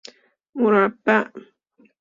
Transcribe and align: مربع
مربع 0.55 1.31